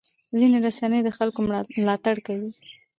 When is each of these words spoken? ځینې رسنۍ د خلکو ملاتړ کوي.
ځینې 0.39 0.57
رسنۍ 0.65 0.99
د 1.03 1.09
خلکو 1.17 1.39
ملاتړ 1.77 2.15
کوي. 2.27 2.51